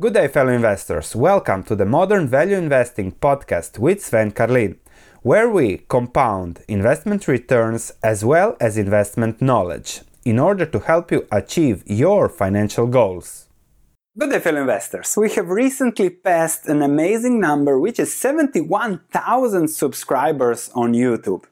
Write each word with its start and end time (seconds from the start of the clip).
Good 0.00 0.14
day, 0.14 0.28
fellow 0.28 0.52
investors. 0.52 1.16
Welcome 1.16 1.64
to 1.64 1.74
the 1.74 1.84
Modern 1.84 2.28
Value 2.28 2.54
Investing 2.54 3.10
podcast 3.10 3.80
with 3.80 4.00
Sven 4.00 4.30
Carlin, 4.30 4.78
where 5.22 5.50
we 5.50 5.78
compound 5.88 6.60
investment 6.68 7.26
returns 7.26 7.90
as 8.00 8.24
well 8.24 8.56
as 8.60 8.78
investment 8.78 9.42
knowledge 9.42 10.02
in 10.24 10.38
order 10.38 10.64
to 10.66 10.78
help 10.78 11.10
you 11.10 11.26
achieve 11.32 11.82
your 11.84 12.28
financial 12.28 12.86
goals. 12.86 13.48
Good 14.16 14.30
day, 14.30 14.38
fellow 14.38 14.60
investors. 14.60 15.16
We 15.16 15.30
have 15.30 15.48
recently 15.48 16.10
passed 16.10 16.66
an 16.66 16.80
amazing 16.80 17.40
number, 17.40 17.80
which 17.80 17.98
is 17.98 18.14
71,000 18.14 19.66
subscribers 19.66 20.70
on 20.76 20.92
YouTube. 20.92 21.42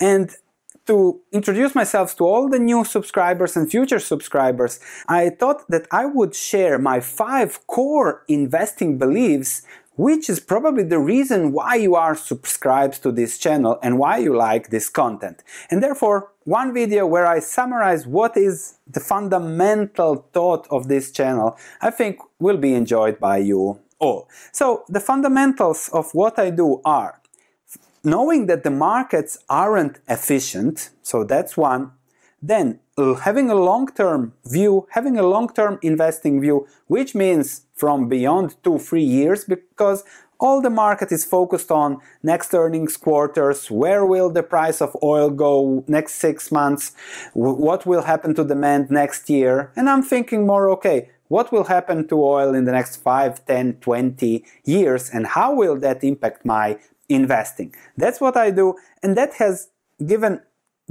And 0.00 0.34
to 0.86 1.20
introduce 1.30 1.74
myself 1.74 2.16
to 2.16 2.24
all 2.24 2.48
the 2.48 2.58
new 2.58 2.84
subscribers 2.84 3.56
and 3.56 3.70
future 3.70 3.98
subscribers, 3.98 4.80
I 5.08 5.30
thought 5.30 5.68
that 5.68 5.86
I 5.90 6.06
would 6.06 6.34
share 6.34 6.78
my 6.78 7.00
five 7.00 7.66
core 7.66 8.24
investing 8.28 8.98
beliefs, 8.98 9.62
which 9.94 10.28
is 10.28 10.40
probably 10.40 10.82
the 10.82 10.98
reason 10.98 11.52
why 11.52 11.76
you 11.76 11.94
are 11.94 12.16
subscribed 12.16 13.02
to 13.02 13.12
this 13.12 13.38
channel 13.38 13.78
and 13.82 13.98
why 13.98 14.18
you 14.18 14.34
like 14.34 14.70
this 14.70 14.88
content. 14.88 15.42
And 15.70 15.82
therefore, 15.82 16.32
one 16.44 16.74
video 16.74 17.06
where 17.06 17.26
I 17.26 17.38
summarize 17.38 18.06
what 18.06 18.36
is 18.36 18.78
the 18.90 19.00
fundamental 19.00 20.26
thought 20.32 20.66
of 20.70 20.88
this 20.88 21.12
channel, 21.12 21.56
I 21.80 21.90
think 21.90 22.18
will 22.40 22.56
be 22.56 22.74
enjoyed 22.74 23.20
by 23.20 23.38
you 23.38 23.80
all. 24.00 24.28
So, 24.50 24.84
the 24.88 25.00
fundamentals 25.00 25.88
of 25.92 26.12
what 26.12 26.38
I 26.38 26.50
do 26.50 26.80
are 26.84 27.21
knowing 28.04 28.46
that 28.46 28.64
the 28.64 28.70
markets 28.70 29.38
aren't 29.48 30.00
efficient, 30.08 30.90
so 31.02 31.24
that's 31.24 31.56
one, 31.56 31.92
then 32.42 32.80
having 33.22 33.50
a 33.50 33.54
long-term 33.54 34.32
view, 34.44 34.86
having 34.90 35.16
a 35.16 35.22
long-term 35.22 35.78
investing 35.82 36.40
view, 36.40 36.66
which 36.88 37.14
means 37.14 37.62
from 37.74 38.08
beyond 38.08 38.56
two, 38.64 38.78
three 38.78 39.04
years, 39.04 39.44
because 39.44 40.04
all 40.40 40.60
the 40.60 40.70
market 40.70 41.12
is 41.12 41.24
focused 41.24 41.70
on 41.70 41.98
next 42.24 42.52
earnings 42.52 42.96
quarters, 42.96 43.70
where 43.70 44.04
will 44.04 44.28
the 44.28 44.42
price 44.42 44.82
of 44.82 44.96
oil 45.00 45.30
go 45.30 45.84
next 45.86 46.14
six 46.14 46.50
months, 46.50 46.92
what 47.32 47.86
will 47.86 48.02
happen 48.02 48.34
to 48.34 48.44
demand 48.44 48.90
next 48.90 49.30
year, 49.30 49.70
and 49.76 49.88
I'm 49.88 50.02
thinking 50.02 50.44
more, 50.44 50.68
okay, 50.70 51.10
what 51.28 51.52
will 51.52 51.64
happen 51.64 52.08
to 52.08 52.22
oil 52.22 52.54
in 52.54 52.64
the 52.64 52.72
next 52.72 52.96
5, 52.96 53.46
10, 53.46 53.74
20 53.74 54.44
years, 54.64 55.08
and 55.08 55.28
how 55.28 55.54
will 55.54 55.78
that 55.78 56.04
impact 56.04 56.44
my 56.44 56.76
investing. 57.14 57.74
That's 57.96 58.20
what 58.20 58.36
I 58.36 58.50
do, 58.50 58.76
and 59.02 59.16
that 59.16 59.34
has 59.34 59.68
given 60.04 60.40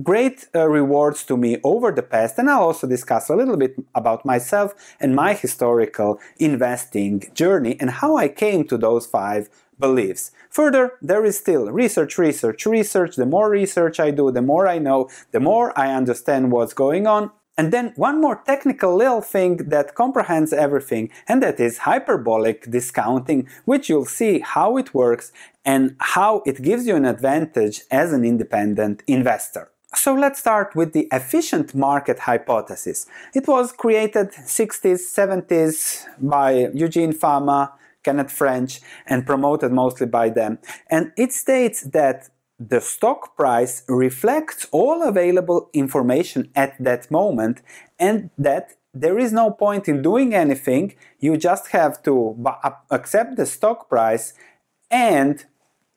great 0.02 0.47
uh, 0.55 0.67
rewards 0.67 1.23
to 1.25 1.38
me 1.38 1.58
over 1.64 1.91
the 1.91 2.02
past 2.02 2.38
and 2.38 2.50
I'll 2.50 2.64
also 2.64 2.88
discuss 2.88 3.30
a 3.30 3.36
little 3.36 3.58
bit 3.58 3.75
about 3.94 4.25
myself 4.25 4.73
and 4.99 5.16
my 5.16 5.33
historical 5.33 6.19
investing 6.38 7.30
journey 7.33 7.75
and 7.80 7.89
how 7.89 8.16
I 8.16 8.30
came 8.30 8.66
to 8.69 8.77
those 8.77 9.05
five 9.05 9.49
beliefs. 9.80 10.31
Further, 10.49 10.94
there 11.02 11.25
is 11.25 11.38
still 11.38 11.69
research, 11.72 12.17
research, 12.17 12.66
research. 12.66 13.16
The 13.16 13.25
more 13.25 13.49
research 13.49 13.99
I 13.99 14.11
do, 14.11 14.31
the 14.31 14.42
more 14.42 14.67
I 14.67 14.80
know, 14.80 15.09
the 15.31 15.39
more 15.39 15.77
I 15.77 15.94
understand 15.94 16.52
what's 16.52 16.73
going 16.73 17.05
on 17.05 17.31
and 17.62 17.72
then 17.72 17.94
one 17.95 18.20
more 18.20 18.42
technical 18.48 18.95
little 18.95 19.22
thing 19.22 19.58
that 19.70 19.94
comprehends 19.94 20.52
everything, 20.52 21.12
and 21.28 21.44
that 21.44 21.59
is 21.59 21.86
hyperbolic 21.90 22.58
discounting, 22.72 23.48
which 23.66 23.88
you'll 23.88 24.14
see 24.22 24.40
how 24.40 24.78
it 24.78 24.95
works 24.95 25.31
and 25.64 25.95
how 26.00 26.42
it 26.48 26.64
gives 26.64 26.88
you 26.88 26.95
an 26.95 27.06
advantage 27.06 27.82
as 27.92 28.14
an 28.14 28.26
independent 28.26 29.04
investor. 29.06 29.70
So 29.94 30.16
let's 30.16 30.39
start 30.39 30.76
with 30.76 30.94
the 30.94 31.08
efficient 31.12 31.76
market 31.76 32.17
hypothesis. 32.32 33.06
It 33.36 33.48
was 33.48 33.72
created 33.72 34.32
60s, 34.32 35.02
70s 35.20 36.08
by 36.20 36.72
Eugene 36.73 37.14
Fama, 37.14 37.73
Kenneth 38.02 38.32
French, 38.32 38.82
and 39.06 39.23
promoted 39.23 39.72
mostly 39.72 40.08
by 40.08 40.30
them. 40.30 40.58
And 40.89 41.12
it 41.16 41.32
states 41.32 41.84
that 41.98 42.28
the 42.70 42.80
stock 42.80 43.36
price 43.36 43.84
reflects 43.88 44.67
all 44.72 45.02
available 45.02 45.70
information 45.73 46.52
at 46.55 46.76
that 46.80 47.10
moment 47.10 47.61
and 47.98 48.30
that 48.38 48.76
there 48.94 49.17
is 49.17 49.32
no 49.32 49.49
point 49.49 49.88
in 49.88 50.02
doing 50.02 50.36
anything 50.36 50.94
you 51.20 51.38
just 51.38 51.70
have 51.70 52.04
to 52.04 52.38
accept 52.92 53.36
the 53.36 53.45
stock 53.45 53.89
price 53.89 54.33
and 54.92 55.45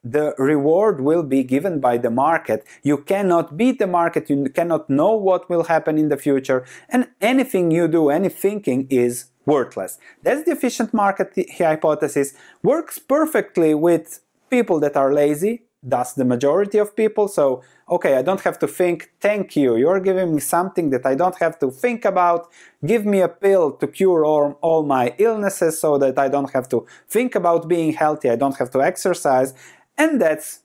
the 0.03 0.33
reward 0.37 1.01
will 1.01 1.23
be 1.23 1.43
given 1.43 1.79
by 1.79 1.97
the 1.97 2.11
market. 2.11 2.63
You 2.83 2.97
cannot 2.97 3.57
beat 3.57 3.79
the 3.79 3.87
market, 3.87 4.29
you 4.29 4.49
cannot 4.49 4.89
know 4.89 5.15
what 5.15 5.49
will 5.49 5.63
happen 5.63 5.97
in 5.97 6.09
the 6.09 6.17
future, 6.17 6.63
and 6.89 7.09
anything 7.21 7.71
you 7.71 7.87
do, 7.87 8.09
any 8.09 8.29
thinking 8.29 8.87
is 8.91 9.25
worthless. 9.47 9.97
That's 10.21 10.43
the 10.45 10.51
efficient 10.51 10.93
market 10.93 11.33
hypothesis. 11.57 12.35
Works 12.61 12.99
perfectly 12.99 13.73
with 13.73 14.21
people 14.51 14.79
that 14.79 14.95
are 14.95 15.11
lazy, 15.11 15.64
that's 15.85 16.13
the 16.13 16.25
majority 16.25 16.77
of 16.79 16.95
people. 16.95 17.27
So, 17.27 17.61
okay, 17.89 18.15
I 18.15 18.21
don't 18.21 18.41
have 18.41 18.57
to 18.59 18.67
think, 18.67 19.11
thank 19.21 19.55
you. 19.55 19.75
You're 19.75 19.99
giving 19.99 20.33
me 20.33 20.41
something 20.41 20.89
that 20.89 21.05
I 21.05 21.15
don't 21.15 21.37
have 21.37 21.59
to 21.59 21.69
think 21.69 22.03
about. 22.03 22.49
Give 22.85 23.05
me 23.05 23.21
a 23.21 23.27
pill 23.27 23.71
to 23.73 23.87
cure 23.87 24.25
all, 24.25 24.57
all 24.61 24.83
my 24.83 25.13
illnesses 25.17 25.79
so 25.79 25.97
that 25.99 26.17
I 26.17 26.27
don't 26.27 26.51
have 26.51 26.67
to 26.69 26.85
think 27.07 27.35
about 27.35 27.67
being 27.67 27.93
healthy. 27.93 28.29
I 28.29 28.35
don't 28.35 28.57
have 28.57 28.71
to 28.71 28.81
exercise. 28.81 29.53
And 29.97 30.19
that's 30.21 30.61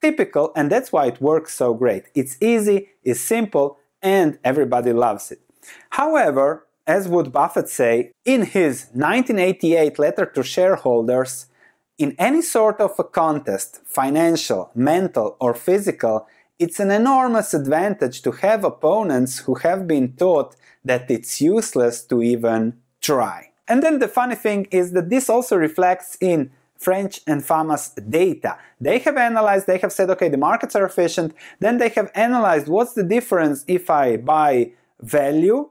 typical, 0.00 0.52
and 0.56 0.70
that's 0.70 0.92
why 0.92 1.06
it 1.06 1.20
works 1.20 1.54
so 1.54 1.74
great. 1.74 2.04
It's 2.14 2.36
easy, 2.40 2.88
it's 3.04 3.20
simple, 3.20 3.78
and 4.02 4.38
everybody 4.42 4.92
loves 4.92 5.30
it. 5.30 5.40
However, 5.90 6.66
as 6.86 7.06
would 7.06 7.32
Buffett 7.32 7.68
say 7.68 8.10
in 8.24 8.42
his 8.42 8.86
1988 8.92 9.98
letter 9.98 10.26
to 10.26 10.42
shareholders, 10.42 11.46
in 12.02 12.16
any 12.18 12.42
sort 12.42 12.80
of 12.80 12.98
a 12.98 13.04
contest, 13.04 13.80
financial, 13.84 14.72
mental, 14.74 15.36
or 15.38 15.54
physical, 15.54 16.26
it's 16.58 16.80
an 16.80 16.90
enormous 16.90 17.54
advantage 17.54 18.22
to 18.22 18.32
have 18.32 18.64
opponents 18.64 19.38
who 19.44 19.54
have 19.66 19.86
been 19.86 20.12
taught 20.16 20.56
that 20.84 21.08
it's 21.08 21.40
useless 21.40 22.02
to 22.02 22.20
even 22.20 22.76
try. 23.00 23.50
And 23.68 23.84
then 23.84 24.00
the 24.00 24.08
funny 24.08 24.34
thing 24.34 24.66
is 24.72 24.90
that 24.94 25.10
this 25.10 25.30
also 25.30 25.54
reflects 25.56 26.18
in 26.20 26.50
French 26.76 27.20
and 27.24 27.44
Fama's 27.44 27.90
data. 27.90 28.58
They 28.80 28.98
have 28.98 29.16
analyzed, 29.16 29.68
they 29.68 29.78
have 29.78 29.92
said, 29.92 30.10
okay, 30.10 30.28
the 30.28 30.44
markets 30.50 30.74
are 30.74 30.84
efficient. 30.84 31.32
Then 31.60 31.78
they 31.78 31.90
have 31.90 32.10
analyzed 32.16 32.66
what's 32.66 32.94
the 32.94 33.04
difference 33.04 33.64
if 33.68 33.88
I 33.88 34.16
buy 34.16 34.72
value 35.00 35.70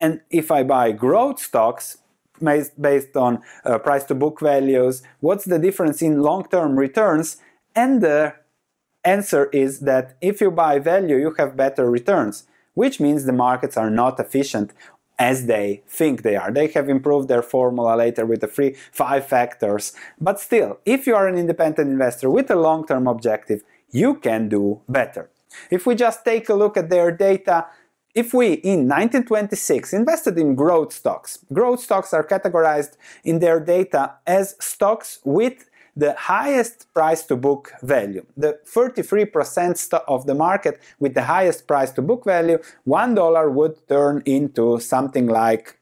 and 0.00 0.20
if 0.30 0.50
I 0.50 0.64
buy 0.64 0.90
growth 0.90 1.38
stocks 1.38 1.98
based 2.40 3.16
on 3.16 3.42
uh, 3.64 3.78
price 3.78 4.04
to 4.04 4.14
book 4.14 4.40
values, 4.40 5.02
what's 5.20 5.44
the 5.44 5.58
difference 5.58 6.02
in 6.02 6.22
long 6.22 6.44
term 6.44 6.78
returns? 6.78 7.36
And 7.74 8.02
the 8.02 8.34
answer 9.04 9.46
is 9.46 9.80
that 9.80 10.16
if 10.20 10.40
you 10.40 10.50
buy 10.50 10.78
value, 10.78 11.16
you 11.16 11.34
have 11.38 11.56
better 11.56 11.90
returns, 11.90 12.46
which 12.74 13.00
means 13.00 13.24
the 13.24 13.32
markets 13.32 13.76
are 13.76 13.90
not 13.90 14.18
efficient 14.20 14.72
as 15.18 15.46
they 15.46 15.82
think 15.86 16.22
they 16.22 16.34
are. 16.34 16.50
They 16.50 16.68
have 16.68 16.88
improved 16.88 17.28
their 17.28 17.42
formula 17.42 17.94
later 17.94 18.24
with 18.24 18.40
the 18.40 18.46
three, 18.46 18.74
five 18.90 19.26
factors. 19.26 19.92
But 20.18 20.40
still, 20.40 20.80
if 20.86 21.06
you 21.06 21.14
are 21.14 21.28
an 21.28 21.36
independent 21.36 21.90
investor 21.90 22.30
with 22.30 22.50
a 22.50 22.56
long 22.56 22.86
term 22.86 23.06
objective, 23.06 23.62
you 23.90 24.14
can 24.14 24.48
do 24.48 24.80
better. 24.88 25.28
If 25.70 25.86
we 25.86 25.94
just 25.94 26.24
take 26.24 26.48
a 26.48 26.54
look 26.54 26.76
at 26.76 26.88
their 26.88 27.10
data, 27.10 27.66
if 28.14 28.34
we 28.34 28.54
in 28.54 28.88
1926 28.88 29.92
invested 29.92 30.38
in 30.38 30.54
growth 30.54 30.92
stocks, 30.92 31.38
growth 31.52 31.80
stocks 31.80 32.12
are 32.12 32.26
categorized 32.26 32.96
in 33.24 33.38
their 33.38 33.60
data 33.60 34.14
as 34.26 34.56
stocks 34.58 35.20
with 35.24 35.70
the 35.96 36.14
highest 36.14 36.86
price 36.94 37.22
to 37.24 37.36
book 37.36 37.72
value. 37.82 38.24
The 38.36 38.58
33% 38.66 39.92
of 40.08 40.26
the 40.26 40.34
market 40.34 40.80
with 40.98 41.14
the 41.14 41.24
highest 41.24 41.66
price 41.66 41.90
to 41.92 42.02
book 42.02 42.24
value, 42.24 42.58
$1 42.86 43.52
would 43.52 43.88
turn 43.88 44.22
into 44.24 44.78
something 44.80 45.26
like 45.26 45.78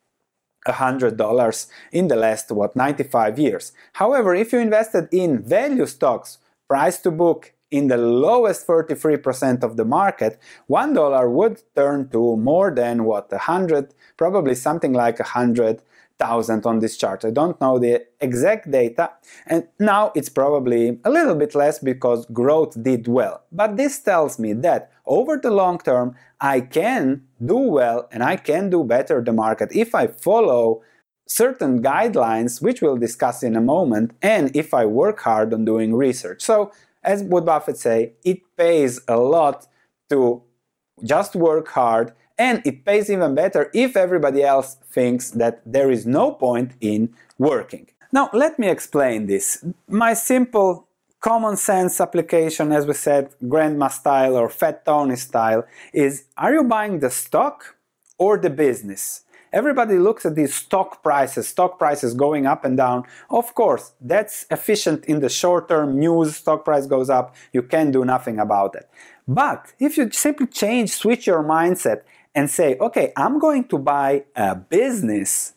$100 0.66 1.66
in 1.92 2.08
the 2.08 2.16
last, 2.16 2.50
what, 2.50 2.74
95 2.74 3.38
years. 3.38 3.72
However, 3.94 4.34
if 4.34 4.52
you 4.52 4.58
invested 4.58 5.08
in 5.12 5.42
value 5.42 5.86
stocks, 5.86 6.38
price 6.68 6.98
to 7.00 7.10
book 7.10 7.52
in 7.70 7.88
the 7.88 7.98
lowest 7.98 8.66
33% 8.66 9.62
of 9.62 9.76
the 9.76 9.84
market, 9.84 10.38
one 10.66 10.94
dollar 10.94 11.28
would 11.28 11.62
turn 11.74 12.08
to 12.10 12.36
more 12.36 12.70
than 12.74 13.04
what, 13.04 13.32
a 13.32 13.38
hundred, 13.38 13.94
probably 14.16 14.54
something 14.54 14.92
like 14.92 15.20
a 15.20 15.24
hundred 15.24 15.82
thousand 16.18 16.66
on 16.66 16.80
this 16.80 16.96
chart. 16.96 17.24
I 17.24 17.30
don't 17.30 17.60
know 17.60 17.78
the 17.78 18.04
exact 18.20 18.70
data, 18.70 19.12
and 19.46 19.68
now 19.78 20.12
it's 20.14 20.28
probably 20.28 20.98
a 21.04 21.10
little 21.10 21.34
bit 21.34 21.54
less 21.54 21.78
because 21.78 22.26
growth 22.26 22.82
did 22.82 23.06
well. 23.06 23.44
But 23.52 23.76
this 23.76 23.98
tells 24.00 24.38
me 24.38 24.52
that 24.54 24.90
over 25.06 25.36
the 25.36 25.50
long 25.50 25.78
term, 25.78 26.16
I 26.40 26.60
can 26.60 27.22
do 27.44 27.56
well 27.56 28.08
and 28.10 28.22
I 28.22 28.36
can 28.36 28.70
do 28.70 28.84
better 28.84 29.22
the 29.22 29.32
market 29.32 29.70
if 29.72 29.94
I 29.94 30.06
follow 30.08 30.82
certain 31.26 31.82
guidelines, 31.82 32.62
which 32.62 32.80
we'll 32.80 32.96
discuss 32.96 33.42
in 33.42 33.54
a 33.54 33.60
moment, 33.60 34.12
and 34.22 34.54
if 34.56 34.72
I 34.72 34.86
work 34.86 35.20
hard 35.20 35.52
on 35.52 35.64
doing 35.64 35.94
research. 35.94 36.42
So 36.42 36.72
as 37.02 37.22
would 37.22 37.44
Buffett 37.44 37.76
say, 37.76 38.12
it 38.24 38.40
pays 38.56 39.00
a 39.08 39.16
lot 39.16 39.66
to 40.10 40.42
just 41.04 41.34
work 41.36 41.68
hard 41.68 42.12
and 42.38 42.62
it 42.64 42.84
pays 42.84 43.10
even 43.10 43.34
better 43.34 43.70
if 43.74 43.96
everybody 43.96 44.42
else 44.42 44.76
thinks 44.90 45.30
that 45.30 45.60
there 45.66 45.90
is 45.90 46.06
no 46.06 46.32
point 46.32 46.72
in 46.80 47.14
working. 47.38 47.88
Now, 48.12 48.30
let 48.32 48.58
me 48.58 48.68
explain 48.68 49.26
this. 49.26 49.64
My 49.88 50.14
simple 50.14 50.88
common 51.20 51.56
sense 51.56 52.00
application, 52.00 52.72
as 52.72 52.86
we 52.86 52.94
said, 52.94 53.30
grandma 53.48 53.88
style 53.88 54.36
or 54.36 54.48
fat 54.48 54.84
Tony 54.84 55.16
style, 55.16 55.66
is 55.92 56.24
are 56.36 56.54
you 56.54 56.64
buying 56.64 57.00
the 57.00 57.10
stock 57.10 57.76
or 58.18 58.38
the 58.38 58.50
business? 58.50 59.24
Everybody 59.52 59.98
looks 59.98 60.26
at 60.26 60.34
these 60.34 60.54
stock 60.54 61.02
prices, 61.02 61.48
stock 61.48 61.78
prices 61.78 62.14
going 62.14 62.46
up 62.46 62.64
and 62.64 62.76
down. 62.76 63.04
Of 63.30 63.54
course, 63.54 63.92
that's 64.00 64.46
efficient 64.50 65.04
in 65.06 65.20
the 65.20 65.28
short 65.28 65.68
term. 65.68 65.98
News, 65.98 66.36
stock 66.36 66.64
price 66.64 66.86
goes 66.86 67.08
up, 67.10 67.34
you 67.52 67.62
can 67.62 67.90
do 67.90 68.04
nothing 68.04 68.38
about 68.38 68.74
it. 68.74 68.88
But 69.26 69.72
if 69.78 69.96
you 69.96 70.10
simply 70.10 70.46
change, 70.46 70.90
switch 70.90 71.26
your 71.26 71.42
mindset 71.42 72.02
and 72.34 72.50
say, 72.50 72.76
okay, 72.78 73.12
I'm 73.16 73.38
going 73.38 73.64
to 73.68 73.78
buy 73.78 74.24
a 74.36 74.54
business 74.54 75.54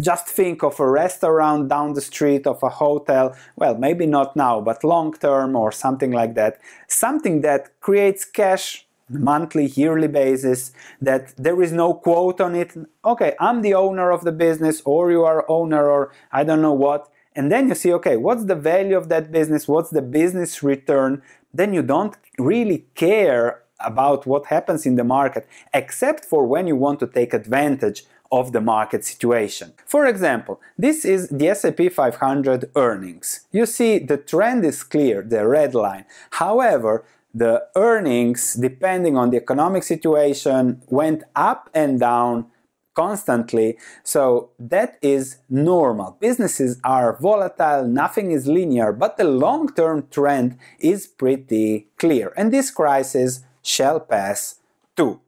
just 0.00 0.26
think 0.26 0.62
of 0.62 0.80
a 0.80 0.88
restaurant 0.88 1.68
down 1.68 1.92
the 1.92 2.00
street 2.00 2.46
of 2.46 2.62
a 2.62 2.68
hotel 2.68 3.36
well 3.56 3.76
maybe 3.76 4.06
not 4.06 4.34
now 4.34 4.60
but 4.60 4.82
long 4.82 5.12
term 5.12 5.54
or 5.54 5.70
something 5.70 6.10
like 6.10 6.34
that 6.34 6.58
something 6.88 7.42
that 7.42 7.78
creates 7.80 8.24
cash 8.24 8.86
monthly 9.12 9.66
yearly 9.66 10.08
basis 10.08 10.72
that 11.00 11.34
there 11.36 11.62
is 11.62 11.72
no 11.72 11.94
quote 11.94 12.40
on 12.40 12.54
it 12.54 12.74
okay 13.04 13.34
i'm 13.40 13.62
the 13.62 13.74
owner 13.74 14.10
of 14.10 14.24
the 14.24 14.32
business 14.32 14.82
or 14.84 15.10
you 15.10 15.22
are 15.24 15.44
owner 15.48 15.88
or 15.88 16.12
i 16.32 16.42
don't 16.44 16.62
know 16.62 16.72
what 16.72 17.10
and 17.34 17.50
then 17.50 17.68
you 17.68 17.74
see 17.74 17.92
okay 17.92 18.16
what's 18.16 18.44
the 18.44 18.54
value 18.54 18.96
of 18.96 19.08
that 19.08 19.30
business 19.30 19.68
what's 19.68 19.90
the 19.90 20.02
business 20.02 20.62
return 20.62 21.22
then 21.54 21.72
you 21.72 21.82
don't 21.82 22.16
really 22.38 22.84
care 22.94 23.62
about 23.80 24.26
what 24.26 24.46
happens 24.46 24.86
in 24.86 24.96
the 24.96 25.04
market 25.04 25.46
except 25.74 26.24
for 26.24 26.46
when 26.46 26.66
you 26.66 26.76
want 26.76 27.00
to 27.00 27.06
take 27.06 27.34
advantage 27.34 28.04
of 28.32 28.52
the 28.52 28.60
market 28.62 29.04
situation. 29.04 29.74
For 29.84 30.06
example, 30.06 30.58
this 30.78 31.04
is 31.04 31.28
the 31.28 31.48
S&P 31.48 31.90
500 31.90 32.70
earnings. 32.74 33.46
You 33.52 33.66
see 33.66 33.98
the 33.98 34.16
trend 34.16 34.64
is 34.64 34.82
clear, 34.82 35.20
the 35.20 35.46
red 35.46 35.74
line. 35.74 36.06
However, 36.30 37.04
the 37.34 37.66
earnings, 37.76 38.54
depending 38.54 39.16
on 39.16 39.30
the 39.30 39.36
economic 39.36 39.82
situation, 39.82 40.82
went 40.88 41.24
up 41.34 41.70
and 41.74 42.00
down 42.00 42.46
constantly. 42.94 43.78
So 44.02 44.50
that 44.58 44.98
is 45.00 45.38
normal. 45.48 46.16
Businesses 46.20 46.78
are 46.84 47.16
volatile, 47.18 47.86
nothing 47.86 48.30
is 48.30 48.46
linear, 48.46 48.92
but 48.92 49.16
the 49.16 49.24
long 49.24 49.72
term 49.72 50.08
trend 50.10 50.58
is 50.78 51.06
pretty 51.06 51.88
clear. 51.96 52.32
And 52.36 52.52
this 52.52 52.70
crisis 52.70 53.44
shall 53.62 54.00
pass 54.00 54.56
too. 54.96 55.20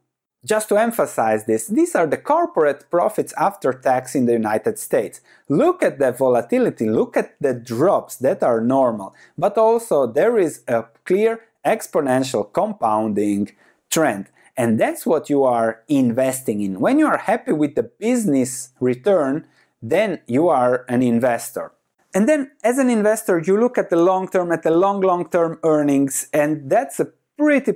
Just 0.45 0.69
to 0.69 0.77
emphasize 0.77 1.45
this, 1.45 1.65
these 1.65 1.95
are 1.95 2.05
the 2.05 2.17
corporate 2.17 2.91
profits 2.91 3.33
after 3.35 3.73
tax 3.73 4.13
in 4.13 4.27
the 4.27 4.33
United 4.33 4.77
States. 4.77 5.21
Look 5.49 5.81
at 5.81 5.97
the 5.97 6.11
volatility, 6.11 6.87
look 6.87 7.17
at 7.17 7.33
the 7.41 7.55
drops 7.55 8.17
that 8.17 8.43
are 8.43 8.61
normal, 8.61 9.15
but 9.39 9.57
also 9.57 10.05
there 10.05 10.37
is 10.37 10.61
a 10.67 10.85
clear 11.03 11.41
exponential 11.65 12.51
compounding 12.51 13.51
trend. 13.89 14.27
And 14.57 14.79
that's 14.79 15.05
what 15.05 15.29
you 15.29 15.43
are 15.43 15.81
investing 15.87 16.61
in. 16.61 16.79
When 16.79 16.97
you 16.97 17.07
are 17.07 17.17
happy 17.17 17.51
with 17.51 17.75
the 17.75 17.83
business 17.83 18.69
return, 18.79 19.45
then 19.81 20.21
you 20.27 20.47
are 20.47 20.85
an 20.87 21.03
investor. 21.03 21.71
And 22.13 22.29
then 22.29 22.51
as 22.63 22.77
an 22.77 22.89
investor, 22.89 23.43
you 23.45 23.59
look 23.59 23.77
at 23.77 23.89
the 23.89 23.97
long 23.97 24.29
term, 24.29 24.51
at 24.53 24.63
the 24.63 24.71
long, 24.71 25.01
long 25.01 25.29
term 25.29 25.59
earnings, 25.63 26.29
and 26.31 26.69
that's 26.69 26.99
a 27.01 27.07
pretty, 27.37 27.73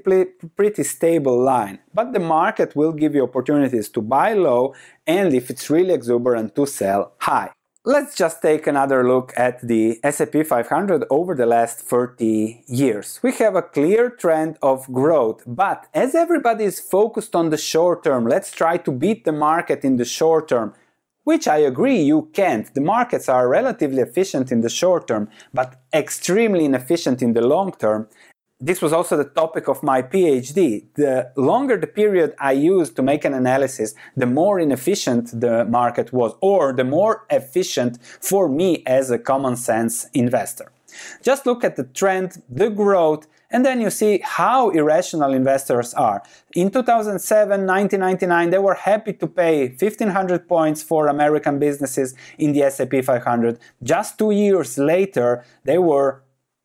pretty 0.55 0.83
stable 0.83 1.37
line. 1.37 1.79
But 1.93 2.13
the 2.13 2.19
market 2.19 2.75
will 2.75 2.93
give 2.93 3.13
you 3.13 3.23
opportunities 3.23 3.89
to 3.89 4.01
buy 4.01 4.33
low 4.33 4.73
and 5.05 5.33
if 5.33 5.49
it's 5.49 5.69
really 5.69 5.93
exuberant 5.93 6.55
to 6.55 6.65
sell 6.65 7.13
high. 7.19 7.51
Let's 7.85 8.13
just 8.13 8.41
take 8.41 8.67
another 8.67 9.07
look 9.07 9.31
at 9.37 9.65
the 9.65 10.01
S&P 10.03 10.43
500 10.43 11.05
over 11.09 11.33
the 11.33 11.45
last 11.45 11.79
30 11.79 12.65
years. 12.67 13.21
We 13.23 13.31
have 13.35 13.55
a 13.55 13.61
clear 13.61 14.09
trend 14.09 14.57
of 14.61 14.91
growth, 14.91 15.43
but 15.47 15.87
as 15.93 16.13
everybody 16.13 16.65
is 16.65 16.81
focused 16.81 17.37
on 17.37 17.51
the 17.51 17.57
short 17.57 18.03
term, 18.03 18.27
let's 18.27 18.51
try 18.51 18.75
to 18.75 18.91
beat 18.91 19.23
the 19.23 19.31
market 19.31 19.85
in 19.85 19.95
the 19.95 20.03
short 20.03 20.49
term, 20.49 20.73
which 21.23 21.47
I 21.47 21.59
agree 21.59 22.01
you 22.01 22.29
can't. 22.33 22.71
The 22.73 22.81
markets 22.81 23.29
are 23.29 23.47
relatively 23.47 24.01
efficient 24.01 24.51
in 24.51 24.59
the 24.59 24.69
short 24.69 25.07
term, 25.07 25.29
but 25.53 25.81
extremely 25.93 26.65
inefficient 26.65 27.21
in 27.21 27.31
the 27.31 27.47
long 27.47 27.71
term 27.71 28.09
this 28.59 28.81
was 28.81 28.91
also 28.91 29.15
the 29.15 29.23
topic 29.23 29.69
of 29.69 29.81
my 29.83 30.01
PhD. 30.01 30.83
The 30.95 31.31
longer 31.37 31.77
the 31.77 31.87
period 31.87 32.35
I 32.39 32.51
used 32.51 32.95
to 32.97 33.01
make 33.01 33.23
an 33.23 33.33
analysis, 33.33 33.95
the 34.17 34.25
more 34.25 34.59
inefficient 34.59 35.39
the 35.39 35.63
market 35.65 36.11
was, 36.11 36.33
or 36.41 36.73
the 36.73 36.83
more 36.83 37.25
efficient 37.29 38.03
for 38.03 38.49
me 38.49 38.83
as 38.85 39.11
a 39.11 39.17
common 39.17 39.55
sense 39.55 40.07
investor. 40.13 40.71
Just 41.21 41.45
look 41.45 41.63
at 41.63 41.77
the 41.77 41.85
trend, 41.85 42.41
the 42.49 42.69
growth, 42.69 43.27
and 43.51 43.65
then 43.65 43.79
you 43.81 43.89
see 43.89 44.19
how 44.23 44.69
irrational 44.69 45.33
investors 45.33 45.93
are. 45.93 46.21
In 46.53 46.69
2007, 46.69 47.65
1999, 47.65 48.49
they 48.49 48.57
were 48.57 48.75
happy 48.75 49.13
to 49.13 49.27
pay 49.27 49.69
1500 49.69 50.47
points 50.47 50.83
for 50.83 51.07
American 51.07 51.57
businesses 51.59 52.13
in 52.37 52.51
the 52.51 52.63
S&P 52.63 53.01
500. 53.01 53.57
Just 53.81 54.19
two 54.19 54.31
years 54.31 54.77
later, 54.77 55.43
they 55.63 55.77
were 55.77 56.21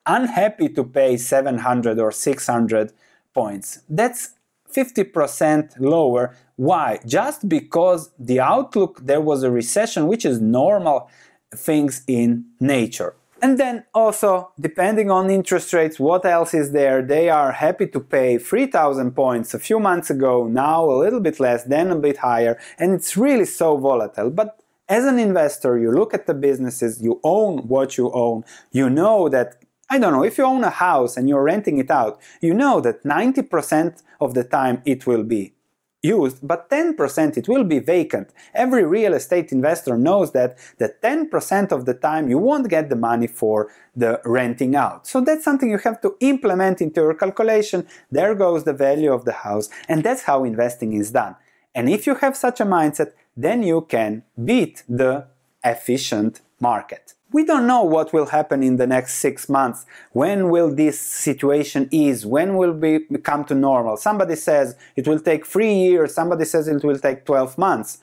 unhappy 0.06 0.68
to 0.70 0.84
pay 0.84 1.16
700 1.16 1.98
or 1.98 2.12
600 2.12 2.92
points. 3.32 3.80
That's 3.88 4.30
50% 4.72 5.78
lower. 5.78 6.36
Why? 6.56 7.00
Just 7.06 7.48
because 7.48 8.10
the 8.18 8.40
outlook 8.40 9.00
there 9.02 9.20
was 9.20 9.42
a 9.42 9.50
recession, 9.50 10.06
which 10.06 10.24
is 10.24 10.40
normal 10.40 11.10
things 11.54 12.02
in 12.06 12.46
nature. 12.60 13.14
And 13.42 13.58
then 13.58 13.84
also, 13.92 14.52
depending 14.58 15.10
on 15.10 15.28
interest 15.28 15.72
rates, 15.74 16.00
what 16.00 16.24
else 16.24 16.54
is 16.54 16.72
there? 16.72 17.02
They 17.02 17.28
are 17.28 17.52
happy 17.52 17.86
to 17.88 18.00
pay 18.00 18.38
3000 18.38 19.12
points 19.12 19.52
a 19.52 19.58
few 19.58 19.78
months 19.78 20.08
ago, 20.08 20.46
now 20.46 20.84
a 20.88 20.96
little 20.96 21.20
bit 21.20 21.38
less, 21.38 21.64
then 21.64 21.90
a 21.90 21.96
bit 21.96 22.18
higher, 22.18 22.58
and 22.78 22.94
it's 22.94 23.16
really 23.16 23.44
so 23.44 23.76
volatile. 23.76 24.30
But 24.30 24.58
as 24.88 25.04
an 25.04 25.18
investor, 25.18 25.78
you 25.78 25.90
look 25.90 26.14
at 26.14 26.26
the 26.26 26.34
businesses, 26.34 27.02
you 27.02 27.20
own 27.22 27.68
what 27.68 27.98
you 27.98 28.10
own, 28.12 28.44
you 28.72 28.88
know 28.88 29.28
that 29.28 29.56
I 29.94 29.98
don't 29.98 30.12
know, 30.12 30.24
if 30.24 30.38
you 30.38 30.44
own 30.44 30.64
a 30.64 30.70
house 30.70 31.16
and 31.16 31.28
you're 31.28 31.44
renting 31.44 31.78
it 31.78 31.88
out, 31.88 32.20
you 32.40 32.52
know 32.52 32.80
that 32.80 33.04
90% 33.04 34.02
of 34.20 34.34
the 34.34 34.42
time 34.42 34.82
it 34.84 35.06
will 35.06 35.22
be 35.22 35.54
used, 36.02 36.38
but 36.42 36.68
10% 36.68 37.36
it 37.36 37.46
will 37.46 37.62
be 37.62 37.78
vacant. 37.78 38.30
Every 38.54 38.84
real 38.84 39.14
estate 39.14 39.52
investor 39.52 39.96
knows 39.96 40.32
that 40.32 40.58
the 40.78 40.92
10% 41.00 41.70
of 41.70 41.86
the 41.86 41.94
time 41.94 42.28
you 42.28 42.38
won't 42.38 42.68
get 42.68 42.88
the 42.88 42.96
money 42.96 43.28
for 43.28 43.70
the 43.94 44.20
renting 44.24 44.74
out. 44.74 45.06
So 45.06 45.20
that's 45.20 45.44
something 45.44 45.70
you 45.70 45.78
have 45.78 46.00
to 46.00 46.16
implement 46.18 46.80
into 46.80 47.00
your 47.02 47.14
calculation. 47.14 47.86
There 48.10 48.34
goes 48.34 48.64
the 48.64 48.72
value 48.72 49.12
of 49.12 49.24
the 49.24 49.36
house, 49.46 49.70
and 49.88 50.02
that's 50.02 50.22
how 50.22 50.42
investing 50.42 50.92
is 50.94 51.12
done. 51.12 51.36
And 51.72 51.88
if 51.88 52.04
you 52.04 52.16
have 52.16 52.36
such 52.36 52.60
a 52.60 52.66
mindset, 52.66 53.12
then 53.36 53.62
you 53.62 53.82
can 53.82 54.24
beat 54.44 54.82
the 54.88 55.28
efficient 55.64 56.40
market 56.60 57.14
we 57.34 57.44
don't 57.44 57.66
know 57.66 57.82
what 57.82 58.12
will 58.12 58.26
happen 58.26 58.62
in 58.62 58.76
the 58.76 58.86
next 58.86 59.14
six 59.14 59.48
months. 59.48 59.86
When 60.12 60.50
will 60.50 60.72
this 60.72 61.00
situation 61.00 61.88
ease? 61.90 62.24
When 62.24 62.56
will 62.56 62.70
we 62.70 63.00
come 63.24 63.44
to 63.46 63.56
normal? 63.56 63.96
Somebody 63.96 64.36
says 64.36 64.76
it 64.94 65.08
will 65.08 65.18
take 65.18 65.44
three 65.44 65.74
years, 65.74 66.14
somebody 66.14 66.44
says 66.44 66.68
it 66.68 66.84
will 66.84 66.98
take 66.98 67.26
12 67.26 67.58
months. 67.58 67.98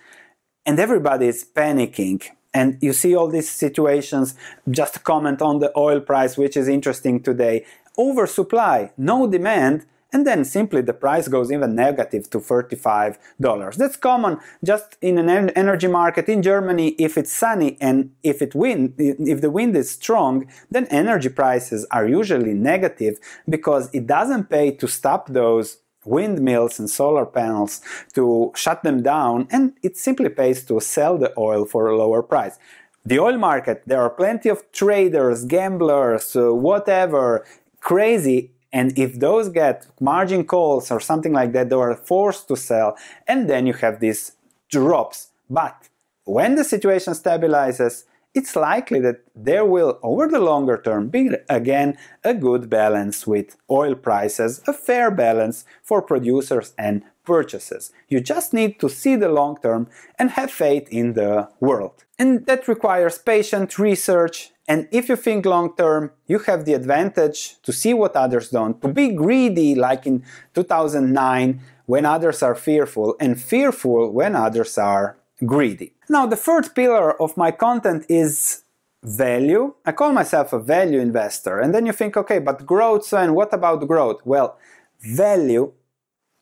And 0.65 0.77
everybody 0.77 1.27
is 1.27 1.46
panicking. 1.46 2.22
And 2.53 2.77
you 2.82 2.91
see 2.91 3.15
all 3.15 3.30
these 3.30 3.50
situations. 3.50 4.36
Just 4.70 5.06
comment 5.06 5.41
on 5.41 5.60
the 5.60 5.72
oil 5.77 6.01
price, 6.01 6.38
which 6.38 6.58
is 6.58 6.68
interesting 6.68 7.24
today. 7.24 7.65
Oversupply, 7.98 8.91
no 8.98 9.27
demand, 9.27 9.86
and 10.13 10.27
then 10.27 10.44
simply 10.44 10.82
the 10.82 10.94
price 10.94 11.27
goes 11.27 11.51
even 11.51 11.75
negative 11.75 12.30
to 12.30 12.39
$35. 12.39 13.75
That's 13.75 13.96
common 13.96 14.39
just 14.63 14.98
in 15.01 15.18
an 15.18 15.50
energy 15.51 15.88
market 15.88 16.27
in 16.27 16.41
Germany 16.41 16.89
if 17.00 17.18
it's 17.18 17.32
sunny 17.32 17.77
and 17.80 18.12
if 18.24 18.41
it 18.41 18.53
wind 18.56 18.94
if 18.98 19.41
the 19.41 19.50
wind 19.50 19.75
is 19.75 19.89
strong 19.89 20.48
then 20.70 20.86
energy 20.88 21.30
prices 21.30 21.86
are 21.91 22.08
usually 22.08 22.53
negative 22.53 23.18
because 23.48 23.89
it 23.94 24.08
doesn't 24.08 24.50
pay 24.50 24.72
to 24.72 24.88
stop 24.88 25.27
those 25.27 25.77
windmills 26.06 26.80
and 26.80 26.89
solar 26.89 27.25
panels 27.25 27.82
to 28.13 28.51
shut 28.56 28.84
them 28.84 29.03
down 29.03 29.48
and 29.51 29.74
it 29.84 29.98
simply 29.98 30.30
pays 30.30 30.63
to 30.65 30.80
sell 30.80 31.18
the 31.18 31.32
oil 31.38 31.65
for 31.65 31.88
a 31.88 31.98
lower 31.98 32.24
price. 32.24 32.58
The 33.06 33.20
oil 33.20 33.38
market, 33.38 33.84
there 33.88 34.01
are 34.01 34.12
plenty 34.12 34.50
of 34.50 34.72
traders, 34.72 35.46
gamblers, 35.46 36.36
uh, 36.36 36.53
whatever, 36.53 37.46
crazy 37.80 38.50
and 38.74 38.98
if 38.98 39.20
those 39.20 39.50
get 39.50 39.86
margin 40.00 40.46
calls 40.46 40.92
or 40.92 41.00
something 41.00 41.34
like 41.34 41.51
that, 41.54 41.70
they 41.70 41.75
are 41.75 41.96
forced 41.96 42.48
to 42.48 42.56
sell, 42.56 42.98
and 43.28 43.50
then 43.50 43.68
you 43.68 43.74
have 43.74 44.00
these 44.00 44.34
drops. 44.70 45.30
But 45.50 45.90
when 46.24 46.56
the 46.56 46.63
situation 46.63 47.13
stabilizes, 47.13 48.06
it's 48.34 48.56
likely 48.56 49.00
that 49.01 49.22
there 49.36 49.66
will, 49.66 50.00
over 50.01 50.28
the 50.28 50.40
longer 50.40 50.82
term, 50.82 51.10
be 51.10 51.32
again 51.50 51.98
a 52.24 52.34
good 52.34 52.70
balance 52.70 53.28
with 53.28 53.58
oil 53.70 53.94
prices, 53.94 54.62
a 54.66 54.74
fair 54.74 55.12
balance 55.12 55.66
for 55.84 56.01
producers 56.01 56.74
and 56.78 57.04
purchases. 57.24 57.92
You 58.08 58.20
just 58.20 58.54
need 58.54 58.80
to 58.80 58.90
see 58.90 59.16
the 59.16 59.30
long 59.30 59.58
term 59.62 59.88
and 60.18 60.32
have 60.32 60.51
faith 60.51 60.88
in 60.90 61.13
the 61.13 61.50
world. 61.60 62.06
And 62.18 62.46
that 62.46 62.68
requires 62.68 63.18
patient 63.18 63.78
research. 63.80 64.51
And 64.68 64.88
if 64.92 65.10
you 65.10 65.16
think 65.16 65.46
long 65.46 65.75
term, 65.75 66.12
you 66.28 66.40
have 66.40 66.66
the 66.66 66.74
advantage 66.74 67.62
to 67.63 67.74
see 67.74 67.94
what 67.94 68.16
others 68.16 68.50
don't, 68.50 68.82
to 68.82 68.88
be 68.88 69.10
greedy 69.10 69.75
like 69.75 70.06
in 70.06 70.24
2009 70.54 71.62
when 71.86 72.06
others 72.06 72.42
are 72.42 72.56
fearful, 72.56 73.16
and 73.20 73.42
fearful 73.42 74.12
when 74.12 74.36
others 74.36 74.78
are 74.78 75.18
greedy. 75.46 75.94
Now, 76.08 76.25
the 76.25 76.38
third 76.38 76.74
pillar 76.74 77.22
of 77.22 77.36
my 77.36 77.51
content 77.51 78.06
is 78.08 78.63
value. 79.04 79.74
I 79.86 79.92
call 79.92 80.13
myself 80.13 80.54
a 80.54 80.60
value 80.60 81.00
investor. 81.00 81.60
And 81.60 81.74
then 81.74 81.86
you 81.86 81.92
think, 81.92 82.16
okay, 82.16 82.40
but 82.40 82.66
growth, 82.66 83.12
and 83.13 83.36
what 83.36 83.54
about 83.54 83.88
growth? 83.88 84.22
Well, 84.25 84.58
value, 85.01 85.74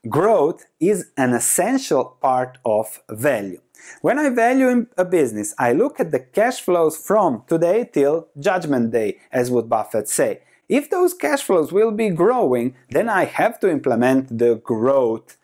growth 0.08 0.66
is 0.80 1.12
an 1.18 1.34
essential 1.34 2.18
part 2.22 2.58
of 2.64 3.02
value. 3.10 3.60
When 4.02 4.20
I 4.20 4.30
value 4.30 4.88
a 4.98 5.06
business, 5.06 5.54
I 5.58 5.74
look 5.74 6.00
at 6.00 6.12
the 6.12 6.20
cash 6.20 6.62
flows 6.62 6.98
from 6.98 7.44
today 7.48 7.90
till 7.92 8.28
judgment 8.40 8.92
day, 8.92 9.18
as 9.32 9.52
would 9.52 9.70
Buffett 9.70 10.08
say. 10.08 10.42
If 10.68 10.90
those 10.90 11.14
cash 11.14 11.44
flows 11.44 11.72
will 11.72 11.92
be 11.92 12.10
growing, 12.10 12.76
then 12.90 13.10
I 13.10 13.26
have 13.26 13.60
to 13.62 13.72
implement 13.72 14.38
the 14.38 14.56
growth 14.56 15.38